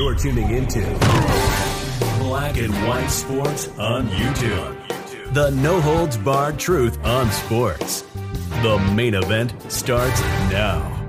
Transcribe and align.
You're 0.00 0.14
tuning 0.14 0.48
into 0.48 0.80
Black 2.20 2.56
and 2.56 2.72
White 2.88 3.08
Sports 3.08 3.68
on 3.78 4.08
YouTube. 4.08 5.34
The 5.34 5.50
no 5.50 5.78
holds 5.78 6.16
barred 6.16 6.58
truth 6.58 6.98
on 7.04 7.30
sports. 7.30 8.00
The 8.62 8.78
main 8.94 9.12
event 9.12 9.52
starts 9.70 10.18
now. 10.50 11.06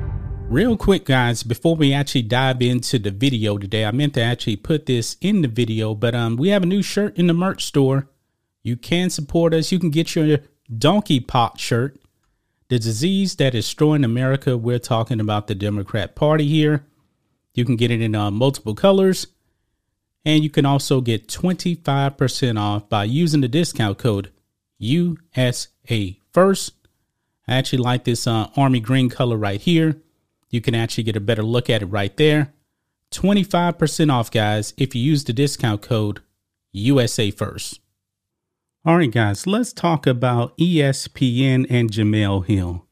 Real 0.50 0.76
quick, 0.76 1.06
guys, 1.06 1.42
before 1.42 1.78
we 1.78 1.94
actually 1.94 2.24
dive 2.24 2.62
into 2.62 3.00
the 3.00 3.12
video 3.12 3.58
today, 3.58 3.86
I 3.86 3.92
meant 3.92 4.16
to 4.16 4.22
actually 4.22 4.58
put 4.58 4.88
this 4.88 5.16
in 5.22 5.42
the 5.42 5.48
video, 5.48 5.96
but 5.96 6.14
um, 6.14 6.36
we 6.36 6.50
have 6.50 6.64
a 6.64 6.66
new 6.66 6.82
shirt 6.82 7.18
in 7.18 7.28
the 7.28 7.34
merch 7.34 7.64
store. 7.64 8.10
You 8.62 8.76
can 8.76 9.10
support 9.10 9.54
us. 9.54 9.72
You 9.72 9.80
can 9.80 9.92
get 9.92 10.18
your 10.18 10.40
donkey 10.78 11.22
pot 11.22 11.62
shirt. 11.62 11.98
The 12.68 12.78
disease 12.78 13.38
that 13.38 13.56
is 13.56 13.64
destroying 13.64 14.04
America. 14.04 14.58
We're 14.58 14.80
talking 14.80 15.22
about 15.22 15.48
the 15.48 15.56
Democrat 15.56 16.14
Party 16.14 16.46
here. 16.46 16.86
You 17.54 17.66
can 17.66 17.76
get 17.76 17.92
it 17.92 18.02
in 18.02 18.16
uh, 18.16 18.32
multiple 18.32 18.76
colors. 18.76 19.28
And 20.24 20.44
you 20.44 20.50
can 20.50 20.66
also 20.66 21.02
get 21.02 21.28
25% 21.28 22.60
off 22.60 22.88
by 22.88 23.06
using 23.06 23.42
the 23.42 23.48
discount 23.48 23.98
code 23.98 24.32
USA 24.78 26.20
First. 26.32 26.74
I 27.48 27.56
actually 27.56 27.80
like 27.80 28.04
this 28.04 28.28
uh, 28.28 28.50
army 28.56 28.80
green 28.80 29.10
color 29.10 29.36
right 29.36 29.60
here. 29.60 30.02
You 30.50 30.62
can 30.62 30.76
actually 30.76 31.04
get 31.04 31.16
a 31.16 31.22
better 31.22 31.44
look 31.44 31.70
at 31.70 31.82
it 31.82 31.88
right 31.88 32.16
there. 32.18 32.54
25% 33.12 34.12
off, 34.12 34.32
guys, 34.32 34.74
if 34.78 34.96
you 34.96 35.02
use 35.02 35.24
the 35.24 35.34
discount 35.34 35.82
code 35.82 36.22
USA 36.72 37.32
First. 37.32 37.80
All 38.86 38.98
right, 38.98 39.12
guys, 39.12 39.46
let's 39.46 39.74
talk 39.74 40.08
about 40.08 40.58
ESPN 40.58 41.68
and 41.70 41.92
Jemele 41.92 42.46
Hill. 42.46 42.88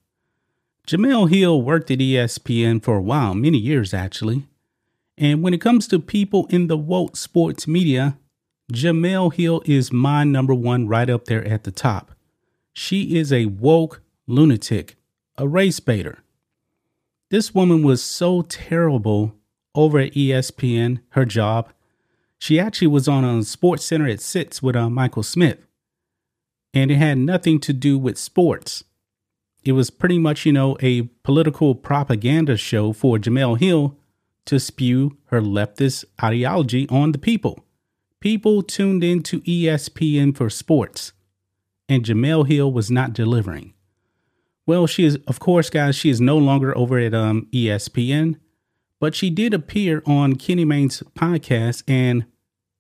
Jemele 0.90 1.30
Hill 1.30 1.62
worked 1.62 1.92
at 1.92 2.00
ESPN 2.00 2.82
for 2.82 2.96
a 2.98 3.02
while, 3.02 3.36
many 3.36 3.60
years 3.60 3.94
actually. 3.94 4.48
And 5.20 5.44
when 5.44 5.54
it 5.54 5.62
comes 5.62 5.88
to 5.88 6.00
people 6.00 6.48
in 6.50 6.66
the 6.66 6.78
woke 6.78 7.16
sports 7.16 7.68
media, 7.68 8.18
Jemele 8.74 9.32
Hill 9.32 9.62
is 9.66 9.94
my 9.94 10.24
number 10.24 10.56
one 10.56 10.88
right 10.88 11.08
up 11.08 11.26
there 11.26 11.48
at 11.48 11.64
the 11.64 11.70
top. 11.70 12.14
She 12.74 13.20
is 13.20 13.32
a 13.32 13.46
woke 13.46 14.02
lunatic, 14.26 14.96
a 15.38 15.48
race 15.48 15.80
baiter. 15.80 16.24
This 17.30 17.54
woman 17.54 17.84
was 17.84 18.02
so 18.02 18.42
terrible 18.42 19.36
over 19.76 20.00
at 20.00 20.14
ESPN, 20.14 21.02
her 21.10 21.24
job. 21.24 21.72
She 22.40 22.60
actually 22.60 22.88
was 22.88 23.08
on 23.08 23.24
a 23.24 23.44
Sports 23.44 23.86
Center 23.86 24.08
at 24.08 24.22
Six 24.22 24.64
with 24.64 24.76
uh, 24.76 24.90
Michael 24.90 25.22
Smith. 25.22 25.60
And 26.74 26.90
it 26.90 26.98
had 26.98 27.20
nothing 27.20 27.60
to 27.60 27.74
do 27.74 28.00
with 28.00 28.18
sports. 28.18 28.84
It 29.64 29.74
was 29.74 29.90
pretty 29.90 30.18
much, 30.18 30.46
you 30.46 30.54
know, 30.54 30.78
a 30.82 31.04
political 31.24 31.76
propaganda 31.76 32.58
show 32.58 32.94
for 32.94 33.18
Jemele 33.18 33.60
Hill 33.60 33.98
to 34.46 34.60
spew 34.60 35.18
her 35.26 35.42
leftist 35.42 36.06
ideology 36.24 36.88
on 36.90 37.12
the 37.12 37.18
people. 37.18 37.66
People 38.20 38.64
tuned 38.64 39.04
in 39.04 39.22
to 39.24 39.42
ESPN 39.42 40.36
for 40.36 40.50
sports, 40.50 41.14
and 41.88 42.04
Jemele 42.04 42.48
Hill 42.48 42.72
was 42.72 42.90
not 42.90 43.14
delivering. 43.14 43.74
Well, 44.66 44.88
she 44.88 45.04
is, 45.04 45.18
of 45.28 45.40
course, 45.40 45.70
guys, 45.70 45.96
she 45.96 46.10
is 46.10 46.22
no 46.22 46.38
longer 46.38 46.78
over 46.78 47.00
at 47.00 47.14
um, 47.14 47.48
ESPN, 47.52 48.40
but 49.00 49.16
she 49.16 49.30
did 49.30 49.54
appear 49.54 50.04
on 50.06 50.36
Kenny 50.36 50.66
Mayne's 50.66 51.02
podcast, 51.16 51.84
and 51.88 52.26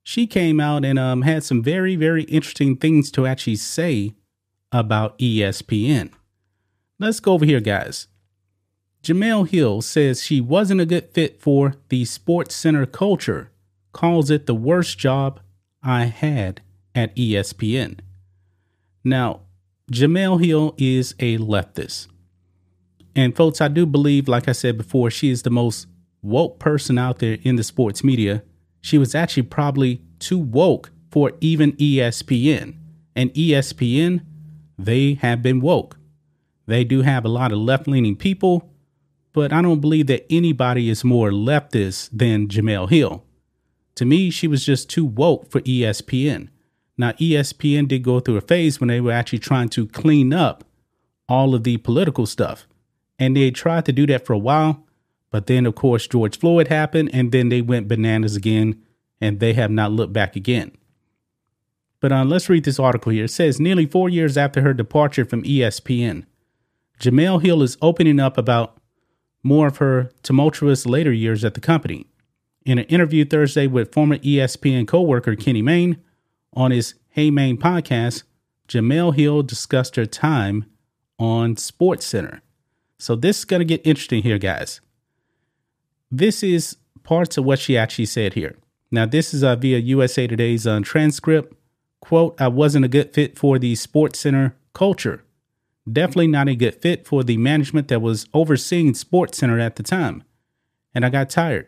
she 0.04 0.28
came 0.28 0.60
out 0.60 0.86
and 0.86 1.00
um, 1.00 1.24
had 1.24 1.44
some 1.44 1.64
very, 1.64 1.96
very 1.96 2.24
interesting 2.24 2.76
things 2.76 3.12
to 3.12 3.26
actually 3.26 3.56
say 3.56 4.14
about 4.72 5.18
ESPN. 5.20 6.12
Let's 7.00 7.22
go 7.22 7.34
over 7.34 7.46
here, 7.46 7.62
guys. 7.62 8.08
Jemele 9.04 9.48
Hill 9.48 9.82
says 9.82 10.22
she 10.22 10.42
wasn't 10.42 10.82
a 10.82 10.86
good 10.86 11.10
fit 11.12 11.42
for 11.42 11.76
the 11.88 12.04
Sports 12.04 12.54
Center 12.54 12.86
culture, 12.86 13.52
calls 13.94 14.30
it 14.30 14.46
the 14.46 14.54
worst 14.56 15.00
job 15.00 15.40
I 15.82 16.06
had 16.06 16.62
at 16.94 17.16
ESPN. 17.16 18.00
Now, 19.06 19.42
Jemele 19.90 20.44
Hill 20.44 20.76
is 20.78 21.16
a 21.20 21.38
leftist. 21.38 22.08
And 23.16 23.36
folks, 23.36 23.62
I 23.62 23.70
do 23.70 23.86
believe, 23.86 24.28
like 24.28 24.50
I 24.50 24.52
said 24.52 24.78
before, 24.78 25.10
she 25.10 25.30
is 25.30 25.44
the 25.44 25.50
most 25.50 25.88
woke 26.22 26.60
person 26.60 26.98
out 26.98 27.20
there 27.20 27.38
in 27.44 27.56
the 27.56 27.64
sports 27.64 28.04
media. 28.04 28.44
She 28.82 28.98
was 28.98 29.16
actually 29.16 29.44
probably 29.44 30.02
too 30.20 30.38
woke 30.38 30.92
for 31.10 31.32
even 31.40 31.72
ESPN. 31.74 32.76
And 33.16 33.34
ESPN, 33.34 34.26
they 34.78 35.14
have 35.16 35.42
been 35.42 35.62
woke. 35.62 35.99
They 36.70 36.84
do 36.84 37.02
have 37.02 37.26
a 37.26 37.30
lot 37.30 37.52
of 37.52 37.60
left 37.60 37.88
leaning 37.88 38.16
people 38.16 38.70
but 39.34 39.54
I 39.54 39.62
don't 39.62 39.80
believe 39.80 40.08
that 40.08 40.26
anybody 40.30 40.90
is 40.90 41.04
more 41.04 41.32
leftist 41.32 42.10
than 42.12 42.48
Jemele 42.48 42.90
Hill. 42.90 43.24
To 43.96 44.06
me, 44.06 44.30
she 44.30 44.48
was 44.48 44.66
just 44.66 44.90
too 44.90 45.06
woke 45.06 45.50
for 45.50 45.62
ESPN. 45.62 46.50
Now, 46.98 47.12
ESPN 47.14 47.88
did 47.88 48.04
go 48.04 48.20
through 48.20 48.38
a 48.38 48.42
phase 48.42 48.80
when 48.80 48.88
they 48.88 49.00
were 49.00 49.12
actually 49.12 49.40
trying 49.40 49.70
to 49.70 49.88
clean 49.88 50.34
up 50.34 50.64
all 51.28 51.54
of 51.54 51.64
the 51.64 51.78
political 51.78 52.26
stuff. 52.26 52.68
And 53.18 53.36
they 53.36 53.52
tried 53.52 53.86
to 53.86 53.92
do 53.92 54.08
that 54.08 54.26
for 54.26 54.34
a 54.34 54.38
while. 54.38 54.86
But 55.32 55.48
then, 55.48 55.66
of 55.66 55.76
course, 55.76 56.08
George 56.08 56.40
Floyd 56.40 56.70
happened, 56.70 57.12
and 57.14 57.32
then 57.32 57.50
they 57.50 57.62
went 57.62 57.88
bananas 57.88 58.36
again, 58.36 58.82
and 59.22 59.40
they 59.40 59.54
have 59.54 59.70
not 59.70 59.92
looked 59.92 60.14
back 60.14 60.36
again. 60.36 60.72
But 62.00 62.12
uh, 62.12 62.24
let's 62.24 62.50
read 62.50 62.64
this 62.64 62.80
article 62.80 63.12
here. 63.12 63.26
It 63.26 63.32
says 63.32 63.60
nearly 63.60 63.86
four 63.86 64.10
years 64.10 64.38
after 64.38 64.62
her 64.62 64.74
departure 64.74 65.26
from 65.26 65.44
ESPN, 65.44 66.26
Jemele 67.00 67.42
Hill 67.42 67.64
is 67.64 67.78
opening 67.82 68.20
up 68.20 68.38
about 68.38 68.78
more 69.42 69.68
of 69.68 69.78
her 69.78 70.12
tumultuous 70.22 70.86
later 70.86 71.14
years 71.14 71.46
at 71.46 71.54
the 71.54 71.62
company. 71.62 72.06
In 72.66 72.78
an 72.78 72.86
interview 72.86 73.24
Thursday 73.24 73.68
with 73.68 73.94
former 73.94 74.18
ESPN 74.18 74.86
co-worker 74.86 75.36
Kenny 75.36 75.62
Mayne 75.62 75.98
on 76.54 76.72
his 76.72 76.96
Hey 77.10 77.32
Mayne 77.32 77.58
podcast, 77.58 78.24
Jemele 78.68 79.16
Hill 79.16 79.44
discussed 79.44 79.96
her 79.96 80.06
time 80.06 80.66
on 81.18 81.56
Sports 81.56 82.06
Center. 82.06 82.42
So 82.98 83.16
this 83.16 83.40
is 83.40 83.46
going 83.46 83.62
to 83.62 83.66
get 83.66 83.82
interesting 83.86 84.24
here, 84.24 84.38
guys. 84.38 84.82
This 86.12 86.44
is 86.44 86.78
parts 87.04 87.38
of 87.38 87.46
what 87.46 87.60
she 87.60 87.78
actually 87.78 88.06
said 88.08 88.34
here. 88.34 88.58
Now, 88.92 89.06
this 89.06 89.34
is 89.34 89.44
uh, 89.44 89.56
via 89.56 89.78
USA 89.78 90.28
Today's 90.28 90.68
uh, 90.68 90.82
transcript. 90.84 91.56
Quote, 92.02 92.40
I 92.42 92.50
wasn't 92.50 92.86
a 92.86 92.90
good 92.90 93.14
fit 93.14 93.38
for 93.38 93.58
the 93.58 93.76
Sports 93.76 94.20
Center 94.20 94.56
culture. 94.74 95.24
Definitely 95.92 96.28
not 96.28 96.50
a 96.50 96.56
good 96.56 96.76
fit 96.76 97.08
for 97.08 97.24
the 97.24 97.38
management 97.38 97.88
that 97.88 98.02
was 98.02 98.28
overseeing 98.34 98.94
Sports 98.94 99.38
Center 99.38 99.60
at 99.60 99.76
the 99.76 99.84
time. 99.84 100.24
And 100.94 101.06
I 101.06 101.10
got 101.10 101.30
tired. 101.30 101.68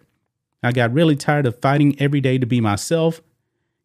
I 0.63 0.71
got 0.71 0.93
really 0.93 1.15
tired 1.15 1.45
of 1.45 1.59
fighting 1.59 1.99
every 1.99 2.21
day 2.21 2.37
to 2.37 2.45
be 2.45 2.61
myself. 2.61 3.21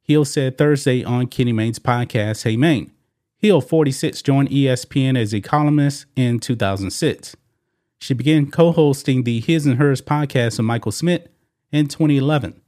Hill 0.02 0.24
said 0.24 0.58
Thursday 0.58 1.02
on 1.02 1.26
Kenny 1.26 1.52
Mayne's 1.52 1.78
podcast, 1.78 2.44
Hey 2.44 2.56
Mayne. 2.56 2.92
Hill, 3.38 3.60
46, 3.60 4.22
joined 4.22 4.50
ESPN 4.50 5.18
as 5.18 5.34
a 5.34 5.40
columnist 5.40 6.06
in 6.16 6.38
2006. 6.38 7.36
She 7.98 8.14
began 8.14 8.50
co 8.50 8.72
hosting 8.72 9.24
the 9.24 9.40
His 9.40 9.66
and 9.66 9.78
Hers 9.78 10.02
podcast 10.02 10.58
with 10.58 10.66
Michael 10.66 10.92
Smith 10.92 11.28
in 11.72 11.86
2011. 11.86 12.60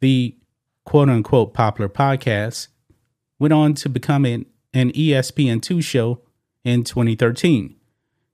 The 0.00 0.36
quote 0.84 1.08
unquote 1.08 1.54
popular 1.54 1.88
podcast 1.88 2.68
went 3.38 3.52
on 3.52 3.74
to 3.74 3.88
become 3.88 4.24
an, 4.24 4.46
an 4.72 4.92
ESPN2 4.92 5.82
show 5.82 6.20
in 6.66 6.82
2013. 6.82 7.76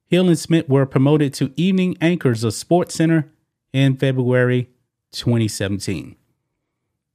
Hill 0.07 0.29
and 0.29 0.39
Smith 0.39 0.69
were 0.69 0.87
promoted 0.87 1.35
to 1.35 1.53
evening 1.57 1.97
anchors 2.01 2.43
of 2.45 2.55
Sports 2.55 2.95
Center 2.95 3.31
in 3.73 3.97
February 3.97 4.71
2017. 5.13 6.17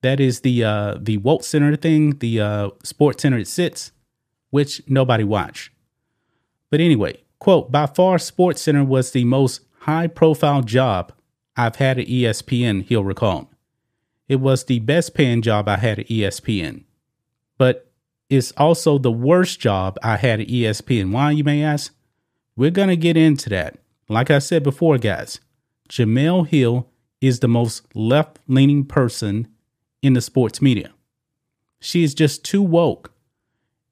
That 0.01 0.19
is 0.19 0.41
the 0.41 0.63
uh, 0.63 0.97
the 0.99 1.17
Walt 1.17 1.43
Center 1.43 1.75
thing, 1.75 2.19
the 2.19 2.39
uh, 2.39 2.69
Sports 2.83 3.23
Center 3.23 3.39
at 3.39 3.47
Six, 3.47 3.91
which 4.51 4.81
nobody 4.87 5.23
watched. 5.23 5.71
But 6.69 6.81
anyway, 6.81 7.23
quote, 7.39 7.71
by 7.71 7.87
far 7.87 8.19
Sports 8.19 8.61
Center 8.61 8.83
was 8.83 9.11
the 9.11 9.25
most 9.25 9.61
high 9.81 10.07
profile 10.07 10.61
job 10.61 11.13
I've 11.55 11.77
had 11.77 11.97
at 11.97 12.07
ESPN, 12.07 12.87
Hill 12.87 13.03
recall. 13.03 13.49
It 14.27 14.39
was 14.39 14.65
the 14.65 14.79
best 14.79 15.15
paying 15.15 15.41
job 15.41 15.67
I 15.67 15.77
had 15.77 15.99
at 15.99 16.07
ESPN. 16.07 16.83
But 17.57 17.86
is 18.29 18.53
also 18.57 18.97
the 18.97 19.11
worst 19.11 19.59
job 19.59 19.97
I 20.03 20.17
had 20.17 20.41
at 20.41 20.47
ESPN. 20.47 21.11
Why, 21.11 21.31
you 21.31 21.43
may 21.43 21.63
ask? 21.63 21.93
We're 22.55 22.71
going 22.71 22.89
to 22.89 22.97
get 22.97 23.17
into 23.17 23.49
that. 23.49 23.77
Like 24.09 24.31
I 24.31 24.39
said 24.39 24.63
before, 24.63 24.97
guys, 24.97 25.39
Jemele 25.89 26.47
Hill 26.47 26.89
is 27.21 27.39
the 27.39 27.47
most 27.47 27.83
left 27.95 28.39
leaning 28.47 28.85
person 28.85 29.47
in 30.01 30.13
the 30.13 30.21
sports 30.21 30.61
media. 30.61 30.91
She 31.79 32.03
is 32.03 32.13
just 32.13 32.43
too 32.43 32.61
woke. 32.61 33.13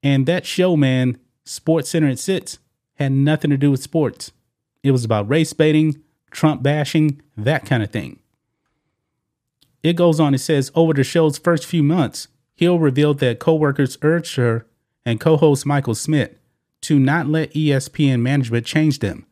And 0.03 0.25
that 0.25 0.45
show, 0.45 0.75
man, 0.75 1.17
Sports 1.43 1.89
Center 1.89 2.07
at 2.07 2.19
Six, 2.19 2.59
had 2.95 3.11
nothing 3.11 3.51
to 3.51 3.57
do 3.57 3.71
with 3.71 3.83
sports. 3.83 4.31
It 4.83 4.91
was 4.91 5.03
about 5.03 5.29
race 5.29 5.53
baiting, 5.53 6.01
Trump 6.31 6.61
bashing, 6.63 7.21
that 7.37 7.65
kind 7.65 7.83
of 7.83 7.91
thing. 7.91 8.19
It 9.83 9.95
goes 9.95 10.19
on, 10.19 10.33
it 10.33 10.39
says, 10.39 10.71
over 10.73 10.93
the 10.93 11.03
show's 11.03 11.37
first 11.37 11.65
few 11.65 11.83
months, 11.83 12.27
Hill 12.55 12.79
revealed 12.79 13.19
that 13.19 13.39
coworkers 13.39 13.97
urged 14.01 14.35
her 14.37 14.65
and 15.05 15.19
co 15.19 15.37
host 15.37 15.65
Michael 15.65 15.95
Smith 15.95 16.31
to 16.81 16.99
not 16.99 17.27
let 17.27 17.53
ESPN 17.53 18.21
management 18.21 18.65
change 18.65 18.99
them, 18.99 19.25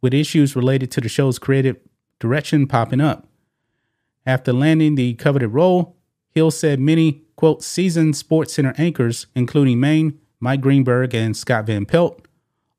with 0.00 0.14
issues 0.14 0.56
related 0.56 0.90
to 0.92 1.00
the 1.00 1.08
show's 1.08 1.38
creative 1.38 1.76
direction 2.18 2.66
popping 2.66 3.00
up. 3.00 3.26
After 4.24 4.52
landing 4.52 4.94
the 4.94 5.14
coveted 5.14 5.50
role, 5.50 5.96
Hill 6.30 6.50
said 6.50 6.80
many, 6.80 7.22
quote, 7.36 7.62
seasoned 7.62 8.16
Sports 8.16 8.54
Center 8.54 8.74
anchors, 8.78 9.26
including 9.34 9.80
Mayne, 9.80 10.18
Mike 10.40 10.60
Greenberg, 10.60 11.14
and 11.14 11.36
Scott 11.36 11.66
Van 11.66 11.84
Pelt, 11.84 12.26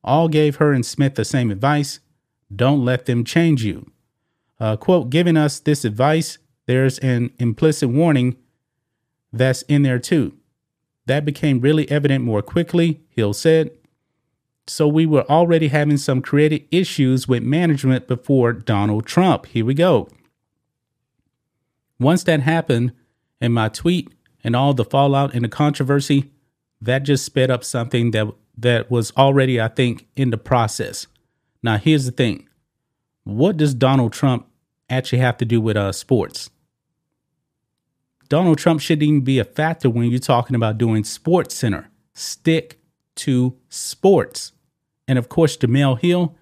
all 0.02 0.28
gave 0.28 0.56
her 0.56 0.72
and 0.72 0.84
Smith 0.84 1.14
the 1.14 1.24
same 1.24 1.50
advice 1.50 2.00
don't 2.54 2.84
let 2.84 3.06
them 3.06 3.24
change 3.24 3.64
you. 3.64 3.90
Uh, 4.60 4.76
quote, 4.76 5.10
giving 5.10 5.36
us 5.36 5.58
this 5.60 5.84
advice, 5.84 6.38
there's 6.66 6.98
an 7.00 7.32
implicit 7.38 7.88
warning 7.88 8.36
that's 9.38 9.62
in 9.62 9.82
there 9.82 9.98
too. 9.98 10.34
That 11.06 11.24
became 11.24 11.60
really 11.60 11.90
evident 11.90 12.24
more 12.24 12.42
quickly, 12.42 13.00
Hill 13.10 13.32
said. 13.32 13.70
So 14.66 14.88
we 14.88 15.04
were 15.04 15.28
already 15.30 15.68
having 15.68 15.98
some 15.98 16.22
creative 16.22 16.62
issues 16.70 17.28
with 17.28 17.42
management 17.42 18.08
before 18.08 18.52
Donald 18.54 19.04
Trump. 19.04 19.46
Here 19.46 19.64
we 19.64 19.74
go. 19.74 20.08
Once 22.00 22.24
that 22.24 22.40
happened, 22.40 22.92
and 23.40 23.52
my 23.52 23.68
tweet 23.68 24.10
and 24.42 24.56
all 24.56 24.72
the 24.72 24.84
fallout 24.84 25.34
and 25.34 25.44
the 25.44 25.48
controversy, 25.48 26.30
that 26.80 27.02
just 27.02 27.24
sped 27.24 27.50
up 27.50 27.62
something 27.64 28.10
that 28.12 28.26
that 28.56 28.90
was 28.90 29.12
already, 29.16 29.60
I 29.60 29.68
think, 29.68 30.06
in 30.16 30.30
the 30.30 30.38
process. 30.38 31.06
Now, 31.62 31.76
here's 31.76 32.06
the 32.06 32.12
thing: 32.12 32.48
what 33.24 33.56
does 33.56 33.74
Donald 33.74 34.12
Trump 34.12 34.46
actually 34.88 35.18
have 35.18 35.36
to 35.38 35.44
do 35.44 35.60
with 35.60 35.76
uh, 35.76 35.92
sports? 35.92 36.50
Donald 38.34 38.58
Trump 38.58 38.80
shouldn't 38.80 39.04
even 39.04 39.20
be 39.20 39.38
a 39.38 39.44
factor 39.44 39.88
when 39.88 40.10
you're 40.10 40.18
talking 40.18 40.56
about 40.56 40.76
doing 40.76 41.04
Sports 41.04 41.54
Center. 41.54 41.88
Stick 42.14 42.80
to 43.14 43.56
sports. 43.68 44.50
And 45.06 45.20
of 45.20 45.28
course, 45.28 45.56
Jemele 45.56 46.00
Hill 46.00 46.34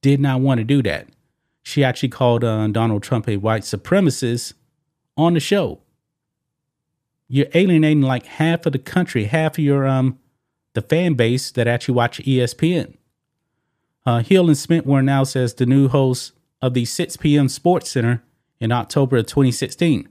did 0.00 0.20
not 0.20 0.40
want 0.40 0.56
to 0.60 0.64
do 0.64 0.82
that. 0.84 1.06
She 1.62 1.84
actually 1.84 2.08
called 2.08 2.44
uh, 2.44 2.66
Donald 2.68 3.02
Trump 3.02 3.28
a 3.28 3.36
white 3.36 3.60
supremacist 3.60 4.54
on 5.18 5.34
the 5.34 5.40
show. 5.40 5.82
You're 7.28 7.48
alienating 7.52 8.00
like 8.00 8.24
half 8.24 8.64
of 8.64 8.72
the 8.72 8.78
country, 8.78 9.24
half 9.24 9.58
of 9.58 9.64
your 9.64 9.86
um 9.86 10.18
the 10.72 10.80
fan 10.80 11.12
base 11.12 11.50
that 11.50 11.68
actually 11.68 11.96
watch 11.96 12.20
ESPN. 12.20 12.96
Uh, 14.06 14.20
Hill 14.20 14.46
and 14.46 14.56
Smith 14.56 14.86
were 14.86 15.00
announced 15.00 15.36
as 15.36 15.52
the 15.52 15.66
new 15.66 15.88
hosts 15.88 16.32
of 16.62 16.72
the 16.72 16.86
6 16.86 17.18
p.m. 17.18 17.50
Sports 17.50 17.90
Center 17.90 18.22
in 18.60 18.72
October 18.72 19.18
of 19.18 19.26
2016. 19.26 20.08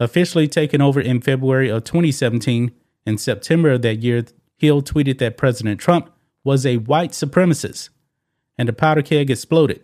Officially 0.00 0.48
taken 0.48 0.80
over 0.80 0.98
in 0.98 1.20
February 1.20 1.68
of 1.68 1.84
2017, 1.84 2.72
in 3.06 3.18
September 3.18 3.72
of 3.72 3.82
that 3.82 3.96
year, 3.96 4.24
Hill 4.56 4.82
tweeted 4.82 5.18
that 5.18 5.36
President 5.36 5.78
Trump 5.78 6.10
was 6.42 6.64
a 6.64 6.78
white 6.78 7.10
supremacist, 7.10 7.90
and 8.56 8.66
the 8.66 8.72
powder 8.72 9.02
keg 9.02 9.30
exploded. 9.30 9.82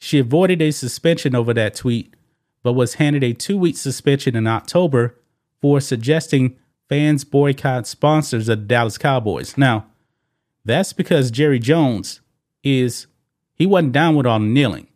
She 0.00 0.18
avoided 0.18 0.60
a 0.60 0.72
suspension 0.72 1.36
over 1.36 1.54
that 1.54 1.76
tweet, 1.76 2.14
but 2.64 2.72
was 2.72 2.94
handed 2.94 3.22
a 3.22 3.32
two 3.32 3.56
week 3.56 3.76
suspension 3.76 4.34
in 4.34 4.48
October 4.48 5.16
for 5.60 5.80
suggesting 5.80 6.56
fans 6.88 7.24
boycott 7.24 7.86
sponsors 7.86 8.48
of 8.48 8.58
the 8.58 8.64
Dallas 8.64 8.98
Cowboys. 8.98 9.56
Now, 9.56 9.86
that's 10.64 10.92
because 10.92 11.30
Jerry 11.30 11.60
Jones 11.60 12.20
is 12.64 13.06
he 13.54 13.66
wasn't 13.66 13.92
down 13.92 14.16
with 14.16 14.26
all 14.26 14.40
the 14.40 14.46
kneeling. 14.46 14.88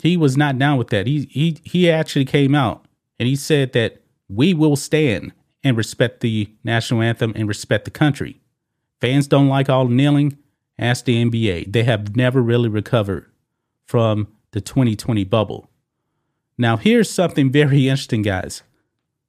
He 0.00 0.16
was 0.16 0.34
not 0.36 0.58
down 0.58 0.78
with 0.78 0.88
that. 0.88 1.06
He 1.06 1.28
he 1.30 1.58
he 1.62 1.90
actually 1.90 2.24
came 2.24 2.54
out 2.54 2.85
and 3.18 3.28
he 3.28 3.36
said 3.36 3.72
that 3.72 4.02
we 4.28 4.54
will 4.54 4.76
stand 4.76 5.32
and 5.62 5.76
respect 5.76 6.20
the 6.20 6.50
national 6.64 7.02
anthem 7.02 7.32
and 7.34 7.48
respect 7.48 7.84
the 7.84 7.90
country. 7.90 8.40
Fans 9.00 9.26
don't 9.26 9.48
like 9.48 9.68
all 9.68 9.86
the 9.86 9.94
kneeling. 9.94 10.38
Ask 10.78 11.04
the 11.04 11.24
NBA. 11.24 11.72
They 11.72 11.84
have 11.84 12.16
never 12.16 12.42
really 12.42 12.68
recovered 12.68 13.30
from 13.86 14.28
the 14.52 14.60
2020 14.60 15.24
bubble. 15.24 15.70
Now, 16.58 16.76
here's 16.76 17.10
something 17.10 17.50
very 17.50 17.88
interesting, 17.88 18.22
guys. 18.22 18.62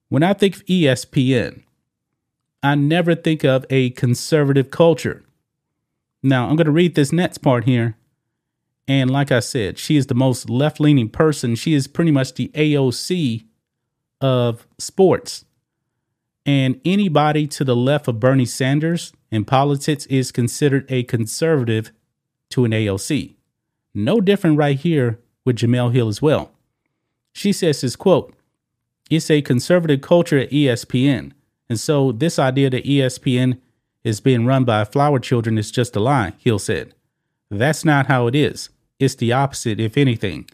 When 0.09 0.23
I 0.23 0.33
think 0.33 0.55
of 0.57 0.65
ESPN, 0.65 1.63
I 2.63 2.75
never 2.75 3.15
think 3.15 3.43
of 3.43 3.65
a 3.69 3.91
conservative 3.91 4.71
culture. 4.71 5.23
Now, 6.23 6.49
I'm 6.49 6.55
going 6.55 6.65
to 6.65 6.71
read 6.71 6.95
this 6.95 7.11
next 7.11 7.39
part 7.39 7.65
here. 7.65 7.95
And 8.87 9.11
like 9.11 9.31
I 9.31 9.41
said, 9.41 9.77
she 9.77 9.97
is 9.97 10.07
the 10.07 10.15
most 10.15 10.49
left 10.49 10.79
leaning 10.79 11.09
person. 11.09 11.55
She 11.55 11.73
is 11.73 11.87
pretty 11.87 12.11
much 12.11 12.33
the 12.33 12.49
AOC 12.49 13.45
of 14.21 14.67
sports. 14.77 15.45
And 16.45 16.79
anybody 16.85 17.45
to 17.47 17.63
the 17.63 17.75
left 17.75 18.07
of 18.07 18.19
Bernie 18.19 18.45
Sanders 18.45 19.13
in 19.31 19.45
politics 19.45 20.05
is 20.05 20.31
considered 20.31 20.85
a 20.89 21.03
conservative 21.03 21.91
to 22.51 22.65
an 22.65 22.71
AOC. 22.71 23.35
No 23.93 24.21
different 24.21 24.57
right 24.57 24.77
here 24.77 25.19
with 25.43 25.57
Jemele 25.57 25.93
Hill 25.93 26.07
as 26.07 26.21
well. 26.21 26.51
She 27.33 27.51
says 27.51 27.81
this 27.81 27.95
quote, 27.95 28.33
it's 29.09 29.29
a 29.29 29.41
conservative 29.41 30.01
culture 30.01 30.37
at 30.37 30.51
ESPN. 30.51 31.31
And 31.69 31.79
so 31.79 32.11
this 32.11 32.39
idea 32.39 32.69
that 32.69 32.85
ESPN 32.85 33.59
is 34.03 34.19
being 34.21 34.45
run 34.45 34.63
by 34.63 34.85
flower 34.85 35.19
children 35.19 35.57
is 35.57 35.71
just 35.71 35.95
a 35.95 35.99
lie, 35.99 36.33
Hill 36.39 36.59
said. 36.59 36.93
That's 37.49 37.85
not 37.85 38.07
how 38.07 38.27
it 38.27 38.35
is. 38.35 38.69
It's 38.99 39.15
the 39.15 39.33
opposite, 39.33 39.79
if 39.79 39.97
anything, 39.97 40.49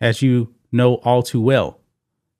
as 0.00 0.22
you 0.22 0.54
know 0.72 0.94
all 0.96 1.22
too 1.22 1.40
well. 1.40 1.80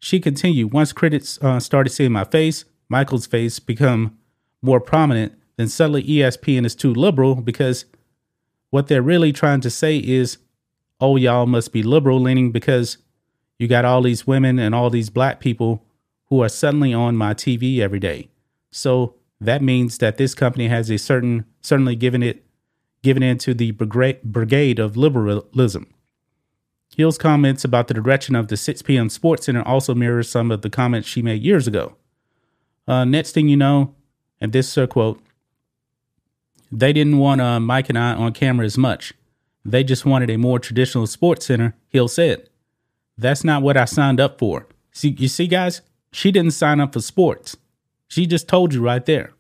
She 0.05 0.21
continued, 0.21 0.75
once 0.75 0.93
critics 0.93 1.39
uh, 1.41 1.59
started 1.61 1.89
seeing 1.89 2.13
my 2.13 2.25
face, 2.25 2.67
Michael's 2.91 3.27
face 3.27 3.59
become 3.59 4.19
more 4.61 4.79
prominent, 4.79 5.33
then 5.57 5.67
suddenly 5.67 6.03
ESPN 6.03 6.67
is 6.67 6.75
too 6.75 6.93
liberal 6.93 7.37
because 7.37 7.87
what 8.69 8.89
they're 8.89 9.01
really 9.01 9.33
trying 9.33 9.63
to 9.63 9.71
say 9.71 9.97
is, 9.97 10.37
oh, 11.01 11.17
y'all 11.17 11.47
must 11.47 11.73
be 11.73 11.83
liberal 11.83 12.21
leaning 12.21 12.53
because 12.53 12.99
you 13.59 13.67
got 13.67 13.87
all 13.87 14.03
these 14.03 14.27
women 14.27 14.59
and 14.59 14.75
all 14.75 14.91
these 14.91 15.09
black 15.09 15.41
people 15.41 15.87
who 16.27 16.43
are 16.43 16.51
suddenly 16.51 16.93
on 16.93 17.17
my 17.17 17.33
TV 17.33 17.79
every 17.79 17.99
day. 17.99 18.29
So 18.71 19.15
that 19.41 19.63
means 19.63 19.97
that 19.99 20.19
this 20.19 20.35
company 20.35 20.69
has 20.69 20.91
a 20.91 20.99
certain, 20.99 21.47
certainly 21.63 21.97
given 21.97 22.23
it, 22.23 22.45
given 23.03 23.23
into 23.23 23.55
the 23.55 23.71
brigade 23.71 24.79
of 24.79 24.99
liberalism. 24.99 25.95
Hill's 26.97 27.19
comments 27.19 27.65
about 27.65 27.89
the 27.89 27.95
direction 27.95 28.35
of 28.35 28.49
the 28.49 28.57
6 28.57 28.83
p.m. 28.83 29.09
Sports 29.09 29.47
Center 29.47 29.63
also 29.63 29.95
mirrors 29.95 30.29
some 30.29 30.51
of 30.51 30.63
the 30.63 30.71
comments 30.71 31.09
she 31.09 31.23
made 31.23 31.43
years 31.43 31.67
ago. 31.67 31.97
Uh, 32.87 33.05
next 33.05 33.33
thing 33.33 33.49
you 33.49 33.57
know, 33.57 33.95
and 34.41 34.53
this 34.53 34.69
is 34.69 34.75
her 34.75 34.87
quote, 34.87 35.21
they 36.71 36.93
didn't 36.93 37.19
want 37.19 37.41
uh, 37.41 37.61
Mike 37.61 37.89
and 37.89 37.99
I 37.99 38.15
on 38.15 38.33
camera 38.33 38.67
as 38.67 38.77
much. 38.79 39.13
They 39.65 39.83
just 39.83 40.05
wanted 40.05 40.31
a 40.31 40.37
more 40.37 40.59
traditional 40.59 41.07
sports 41.07 41.47
center, 41.47 41.75
Hill 41.89 42.09
said. 42.09 42.49
That's 43.17 43.45
not 43.45 43.63
what 43.63 43.77
I 43.77 43.85
signed 43.85 44.21
up 44.21 44.39
for. 44.39 44.67
See, 44.93 45.15
you 45.19 45.29
see, 45.29 45.47
guys, 45.47 45.81
she 46.13 46.31
didn't 46.31 46.53
sign 46.53 46.81
up 46.81 46.93
for 46.93 47.01
sports. 47.01 47.57
She 48.09 48.27
just 48.27 48.49
told 48.49 48.75
you 48.75 48.83
right 48.83 49.05
there. 49.05 49.33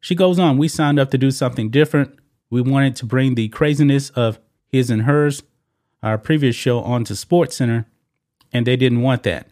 She 0.00 0.14
goes 0.14 0.38
on, 0.38 0.58
we 0.58 0.68
signed 0.68 1.00
up 1.00 1.10
to 1.10 1.18
do 1.18 1.30
something 1.30 1.70
different. 1.70 2.16
We 2.48 2.60
wanted 2.60 2.96
to 2.96 3.06
bring 3.06 3.34
the 3.34 3.48
craziness 3.48 4.10
of 4.10 4.38
his 4.68 4.90
and 4.90 5.02
hers, 5.02 5.42
our 6.06 6.18
previous 6.18 6.56
show, 6.56 6.80
onto 6.80 7.14
Sports 7.14 7.56
Center, 7.56 7.86
and 8.52 8.66
they 8.66 8.76
didn't 8.76 9.02
want 9.02 9.22
that. 9.24 9.48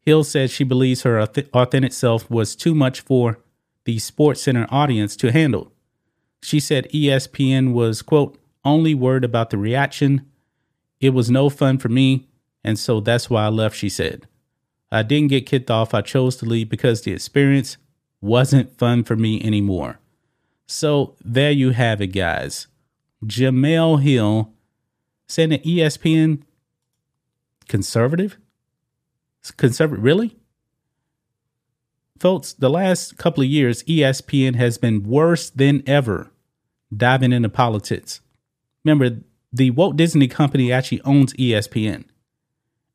Hill 0.00 0.24
said 0.24 0.50
she 0.50 0.64
believes 0.64 1.02
her 1.02 1.20
authentic 1.20 1.92
self 1.92 2.30
was 2.30 2.56
too 2.56 2.74
much 2.74 3.00
for 3.00 3.38
the 3.84 3.98
Sports 3.98 4.42
Center 4.42 4.66
audience 4.70 5.16
to 5.16 5.32
handle. 5.32 5.72
She 6.42 6.60
said 6.60 6.90
ESPN 6.90 7.72
was, 7.72 8.02
quote, 8.02 8.38
only 8.64 8.94
worried 8.94 9.24
about 9.24 9.50
the 9.50 9.58
reaction. 9.58 10.26
It 11.00 11.10
was 11.10 11.30
no 11.30 11.48
fun 11.48 11.78
for 11.78 11.88
me 11.88 12.28
and 12.64 12.78
so 12.78 13.00
that's 13.00 13.30
why 13.30 13.44
I 13.44 13.48
left, 13.48 13.76
she 13.76 13.88
said. 13.88 14.26
I 14.90 15.02
didn't 15.02 15.28
get 15.28 15.46
kicked 15.46 15.70
off. 15.70 15.94
I 15.94 16.00
chose 16.00 16.36
to 16.36 16.46
leave 16.46 16.68
because 16.68 17.02
the 17.02 17.12
experience 17.12 17.76
wasn't 18.20 18.76
fun 18.76 19.04
for 19.04 19.16
me 19.16 19.42
anymore. 19.42 20.00
So 20.66 21.14
there 21.24 21.50
you 21.50 21.70
have 21.70 22.00
it, 22.00 22.08
guys. 22.08 22.66
Jemele 23.24 24.02
Hill 24.02 24.52
saying 25.28 25.50
that 25.50 25.64
ESPN 25.64 26.42
conservative? 27.68 28.38
Conservative, 29.56 30.02
really? 30.02 30.36
Folks, 32.18 32.52
the 32.52 32.70
last 32.70 33.16
couple 33.16 33.44
of 33.44 33.48
years, 33.48 33.84
ESPN 33.84 34.56
has 34.56 34.76
been 34.76 35.04
worse 35.04 35.50
than 35.50 35.82
ever 35.86 36.30
diving 36.94 37.32
into 37.32 37.48
politics. 37.48 38.20
Remember, 38.84 39.18
the 39.52 39.70
Walt 39.70 39.96
Disney 39.96 40.26
Company 40.26 40.72
actually 40.72 41.00
owns 41.02 41.32
ESPN. 41.34 42.04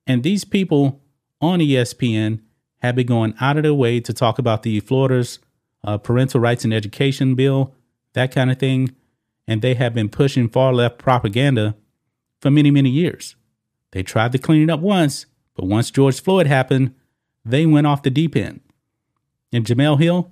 And 0.05 0.23
these 0.23 0.43
people 0.43 1.01
on 1.39 1.59
ESPN 1.59 2.41
have 2.81 2.95
been 2.95 3.07
going 3.07 3.33
out 3.39 3.57
of 3.57 3.63
their 3.63 3.73
way 3.73 3.99
to 4.01 4.13
talk 4.13 4.39
about 4.39 4.63
the 4.63 4.81
Florida's 4.81 5.39
uh, 5.83 5.97
parental 5.97 6.41
rights 6.41 6.63
and 6.63 6.73
education 6.73 7.35
bill, 7.35 7.73
that 8.13 8.31
kind 8.31 8.51
of 8.51 8.59
thing. 8.59 8.93
And 9.47 9.61
they 9.61 9.73
have 9.75 9.93
been 9.93 10.09
pushing 10.09 10.49
far 10.49 10.73
left 10.73 10.97
propaganda 10.97 11.75
for 12.43 12.51
many, 12.51 12.69
many 12.69 12.89
years. 12.89 13.35
They 13.91 14.03
tried 14.03 14.33
to 14.33 14.37
clean 14.37 14.63
it 14.63 14.69
up 14.69 14.81
once, 14.81 15.25
but 15.55 15.65
once 15.65 15.89
George 15.89 16.21
Floyd 16.21 16.45
happened, 16.45 16.93
they 17.45 17.65
went 17.65 17.87
off 17.87 18.03
the 18.03 18.09
deep 18.09 18.35
end. 18.35 18.59
And 19.53 19.65
Jemele 19.65 19.99
Hill, 19.99 20.31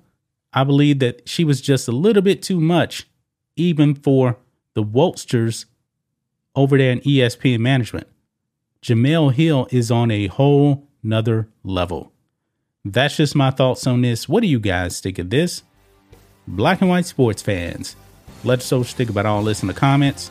I 0.52 0.62
believe 0.62 0.98
that 0.98 1.26
she 1.26 1.42
was 1.42 1.62
just 1.62 1.88
a 1.88 1.92
little 1.92 2.22
bit 2.22 2.42
too 2.42 2.60
much, 2.60 3.08
even 3.56 3.94
for 3.94 4.36
the 4.74 4.84
Wokesters 4.84 5.64
over 6.54 6.76
there 6.76 6.92
in 6.92 7.00
ESPN 7.00 7.60
management. 7.60 8.06
Jemele 8.82 9.32
Hill 9.32 9.66
is 9.70 9.90
on 9.90 10.10
a 10.10 10.26
whole 10.26 10.86
nother 11.02 11.48
level. 11.64 12.12
That's 12.84 13.16
just 13.16 13.34
my 13.34 13.50
thoughts 13.50 13.86
on 13.86 14.02
this. 14.02 14.28
What 14.28 14.42
do 14.42 14.48
you 14.48 14.60
guys 14.60 15.00
think 15.00 15.18
of 15.18 15.30
this? 15.30 15.62
Black 16.46 16.82
and 16.82 16.90
white 16.90 17.06
sports 17.06 17.40
fans, 17.40 17.96
let 18.44 18.58
us 18.58 18.70
know 18.70 18.78
what 18.78 18.88
you 18.88 18.96
think 18.96 19.08
about 19.08 19.24
all 19.24 19.42
this 19.44 19.62
in 19.62 19.68
the 19.68 19.74
comments. 19.74 20.30